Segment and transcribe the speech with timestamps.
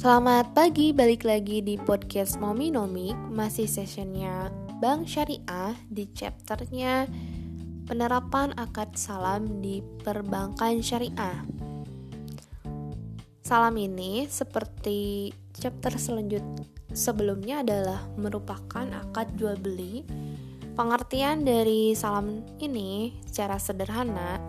[0.00, 4.48] Selamat pagi, balik lagi di podcast Momi Nomik Masih sessionnya
[4.80, 7.04] Bank Syariah di chapternya
[7.84, 11.44] Penerapan akad salam di perbankan syariah.
[13.44, 16.64] Salam ini seperti chapter selanjut
[16.96, 20.08] sebelumnya adalah merupakan akad jual beli.
[20.80, 24.40] Pengertian dari salam ini secara sederhana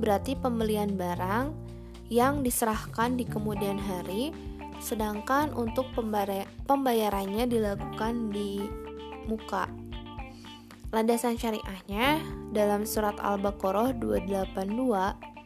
[0.00, 1.52] berarti pembelian barang
[2.08, 5.90] yang diserahkan di kemudian hari sedangkan untuk
[6.66, 8.64] pembayarannya dilakukan di
[9.26, 9.66] muka.
[10.94, 12.22] Landasan syariahnya
[12.54, 15.36] dalam surat Al-Baqarah 282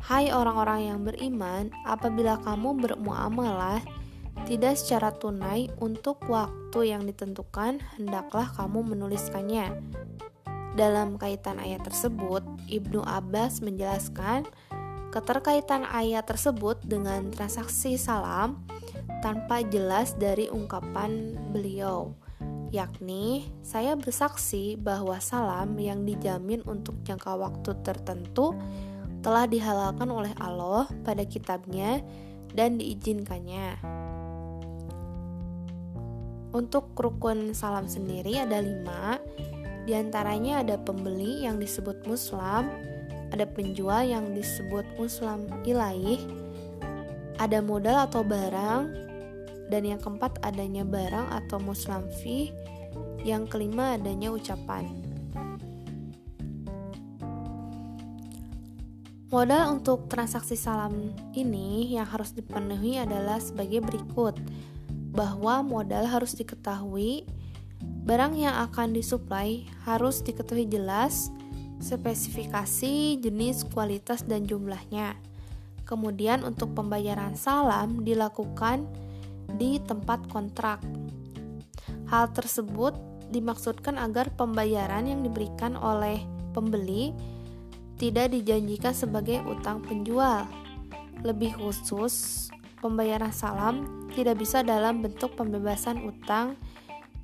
[0.00, 3.84] Hai orang-orang yang beriman, apabila kamu bermuamalah
[4.48, 9.68] tidak secara tunai untuk waktu yang ditentukan, hendaklah kamu menuliskannya.
[10.72, 12.40] Dalam kaitan ayat tersebut,
[12.72, 14.48] Ibnu Abbas menjelaskan
[15.10, 18.62] Keterkaitan ayat tersebut dengan transaksi salam
[19.18, 22.14] tanpa jelas dari ungkapan beliau,
[22.70, 28.54] yakni saya bersaksi bahwa salam yang dijamin untuk jangka waktu tertentu
[29.18, 32.06] telah dihalalkan oleh Allah pada kitabnya
[32.54, 33.82] dan diizinkannya.
[36.54, 39.18] Untuk rukun salam sendiri ada lima,
[39.90, 42.89] di antaranya ada pembeli yang disebut muslim,
[43.30, 46.18] ada penjual yang disebut muslim ilaih,
[47.38, 48.82] ada modal atau barang,
[49.70, 52.50] dan yang keempat adanya barang atau muslim fee,
[53.22, 55.10] yang kelima adanya ucapan.
[59.30, 64.34] Modal untuk transaksi salam ini yang harus dipenuhi adalah sebagai berikut
[65.14, 67.22] bahwa modal harus diketahui,
[67.78, 71.30] barang yang akan disuplai harus diketahui jelas,
[71.80, 75.16] spesifikasi, jenis, kualitas, dan jumlahnya.
[75.88, 78.86] Kemudian untuk pembayaran salam dilakukan
[79.58, 80.78] di tempat kontrak.
[82.06, 82.94] Hal tersebut
[83.34, 86.22] dimaksudkan agar pembayaran yang diberikan oleh
[86.54, 87.10] pembeli
[87.98, 90.46] tidak dijanjikan sebagai utang penjual.
[91.26, 92.48] Lebih khusus,
[92.78, 96.54] pembayaran salam tidak bisa dalam bentuk pembebasan utang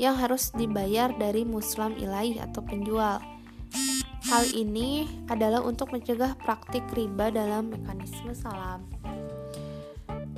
[0.00, 3.33] yang harus dibayar dari muslim ilahi atau penjual
[4.34, 8.82] Hal ini adalah untuk mencegah praktik riba dalam mekanisme salam.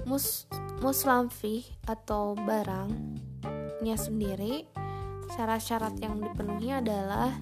[0.05, 0.45] Mus
[0.85, 4.69] muslamfi atau barangnya sendiri,
[5.33, 7.41] syarat-syarat yang dipenuhi adalah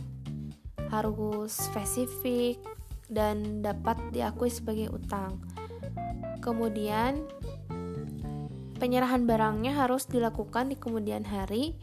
[0.94, 2.62] harus spesifik
[3.10, 5.42] dan dapat diakui sebagai utang.
[6.38, 7.26] Kemudian,
[8.78, 11.74] penyerahan barangnya harus dilakukan di kemudian hari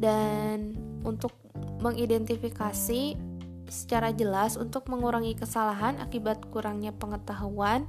[0.00, 0.72] dan
[1.04, 1.36] untuk
[1.84, 3.25] mengidentifikasi
[3.66, 7.86] secara jelas untuk mengurangi kesalahan akibat kurangnya pengetahuan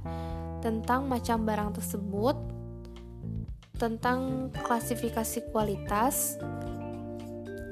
[0.58, 2.36] tentang macam barang tersebut,
[3.78, 6.34] tentang klasifikasi kualitas,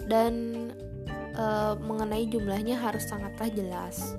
[0.06, 0.66] dan
[1.34, 1.44] e,
[1.82, 4.14] mengenai jumlahnya harus sangatlah jelas.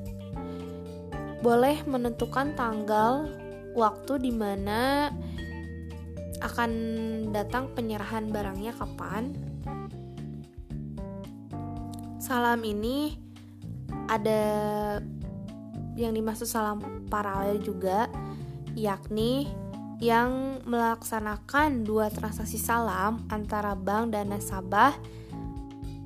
[1.39, 3.31] Boleh menentukan tanggal
[3.71, 5.13] waktu di mana
[6.43, 6.71] akan
[7.31, 9.33] datang penyerahan barangnya kapan.
[12.19, 13.26] Salam ini
[14.07, 14.41] ada
[15.97, 18.07] yang dimaksud salam paralel juga
[18.77, 19.49] yakni
[19.97, 24.93] yang melaksanakan dua transaksi salam antara bank dan nasabah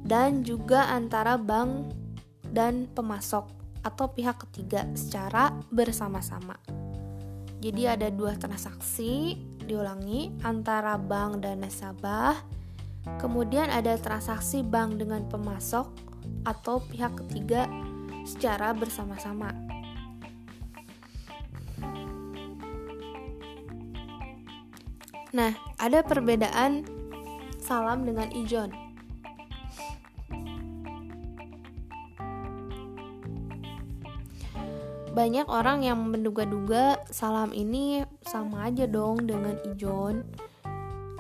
[0.08, 1.92] dan juga antara bank
[2.48, 3.52] dan pemasok
[3.84, 6.56] atau pihak ketiga secara bersama-sama.
[7.62, 9.38] Jadi ada dua transaksi
[9.68, 12.34] diulangi antara bank dan nasabah.
[13.18, 16.11] Kemudian ada transaksi bank dengan pemasok
[16.46, 17.70] atau pihak ketiga
[18.26, 19.54] secara bersama-sama.
[25.32, 26.84] Nah, ada perbedaan
[27.64, 28.68] salam dengan ijon.
[35.12, 40.24] Banyak orang yang menduga-duga salam ini sama aja dong dengan ijon.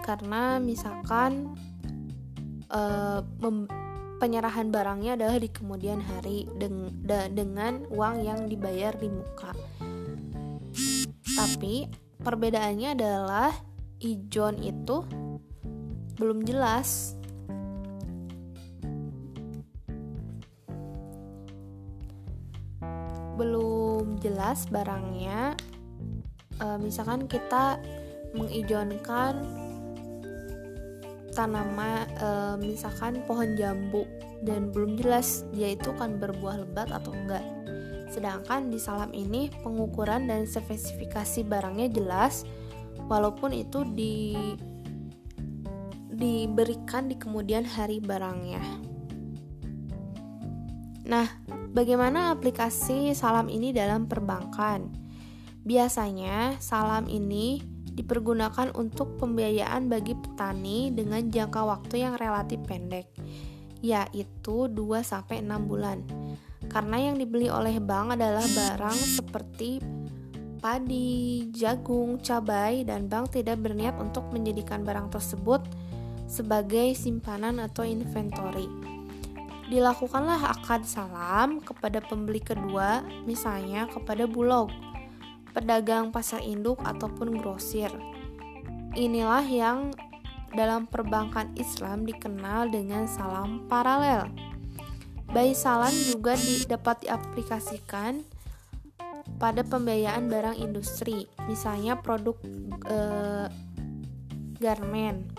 [0.03, 1.55] Karena misalkan
[2.71, 3.23] uh,
[4.21, 9.49] penyerahan barangnya adalah di kemudian hari deng da dengan uang yang dibayar di muka.
[11.33, 11.89] Tapi
[12.21, 13.49] perbedaannya adalah
[13.97, 15.01] ijon itu
[16.21, 17.17] belum jelas.
[23.41, 25.57] Belum jelas barangnya.
[26.61, 27.81] E, misalkan kita
[28.37, 29.60] mengijonkan
[31.31, 32.29] tanaman e,
[32.59, 34.03] misalkan pohon jambu
[34.43, 37.43] dan belum jelas dia itu kan berbuah lebat atau enggak.
[38.11, 42.43] Sedangkan di salam ini pengukuran dan spesifikasi barangnya jelas
[43.07, 44.35] walaupun itu di
[46.11, 48.61] diberikan di kemudian hari barangnya.
[51.07, 51.27] Nah,
[51.73, 54.91] bagaimana aplikasi salam ini dalam perbankan?
[55.65, 57.59] Biasanya, salam ini
[57.91, 63.11] dipergunakan untuk pembiayaan bagi petani dengan jangka waktu yang relatif pendek,
[63.83, 66.03] yaitu 2-6 bulan.
[66.71, 69.83] Karena yang dibeli oleh bank adalah barang seperti
[70.61, 75.65] padi, jagung, cabai, dan bank tidak berniat untuk menjadikan barang tersebut
[76.29, 78.69] sebagai simpanan atau inventory.
[79.67, 84.71] Dilakukanlah akad salam kepada pembeli kedua, misalnya kepada bulog,
[85.51, 87.91] pedagang pasar induk ataupun grosir.
[88.95, 89.95] Inilah yang
[90.51, 94.27] dalam perbankan Islam dikenal dengan salam paralel.
[95.31, 96.35] Bayi salam juga
[96.67, 98.19] dapat diaplikasikan
[99.39, 102.35] pada pembiayaan barang industri, misalnya produk
[102.91, 103.47] eh,
[104.59, 105.31] garmen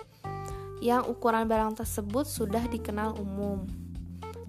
[0.82, 3.68] yang ukuran barang tersebut sudah dikenal umum.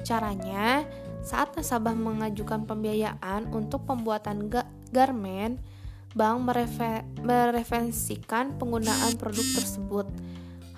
[0.01, 0.81] Caranya,
[1.21, 4.49] saat nasabah mengajukan pembiayaan untuk pembuatan
[4.93, 5.57] garmen,
[6.13, 10.07] bank merefe mereferensikan penggunaan produk tersebut.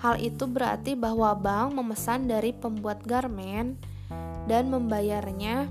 [0.00, 3.76] Hal itu berarti bahwa bank memesan dari pembuat garmen
[4.48, 5.68] dan membayarnya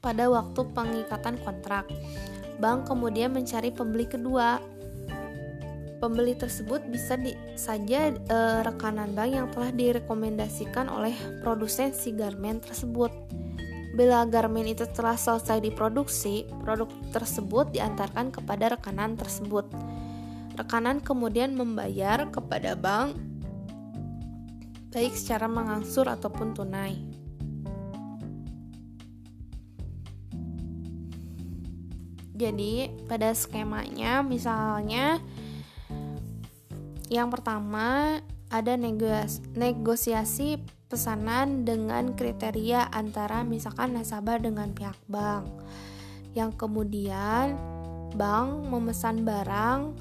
[0.00, 1.84] pada waktu pengikatan kontrak.
[2.56, 4.60] Bank kemudian mencari pembeli kedua
[6.00, 11.12] Pembeli tersebut bisa di, saja e, rekanan bank yang telah direkomendasikan oleh
[11.44, 13.12] produsen si garmen tersebut.
[13.90, 19.66] Bila garmen itu telah selesai diproduksi, produk tersebut diantarkan kepada rekanan tersebut.
[20.54, 23.18] Rekanan kemudian membayar kepada bank
[24.90, 26.98] baik secara mengangsur ataupun tunai.
[32.34, 35.20] Jadi, pada skemanya misalnya
[37.10, 38.18] yang pertama,
[38.50, 45.46] ada negosiasi pesanan dengan kriteria antara misalkan nasabah dengan pihak bank.
[46.34, 47.54] Yang kemudian,
[48.18, 49.94] bank memesan barang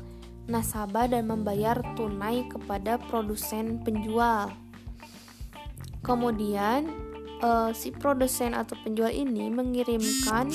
[0.50, 4.50] nasabah dan membayar tunai kepada produsen penjual.
[6.02, 6.90] Kemudian,
[7.46, 10.50] uh, si produsen atau penjual ini mengirimkan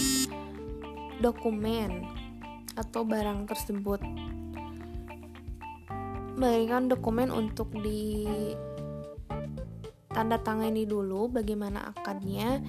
[1.23, 2.11] dokumen
[2.75, 4.03] atau barang tersebut
[6.35, 8.27] memberikan dokumen untuk di
[10.15, 12.63] tanda tangani dulu bagaimana akadnya.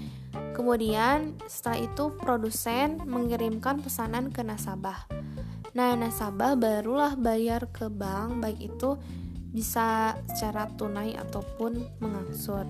[0.58, 5.08] Kemudian setelah itu produsen mengirimkan pesanan ke nasabah.
[5.78, 8.98] Nah, nasabah barulah bayar ke bank baik itu
[9.56, 12.68] bisa secara tunai ataupun mengangsur.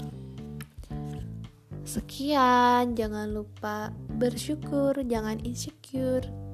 [1.86, 6.45] Sekian, jangan lupa bersyukur, jangan insecure.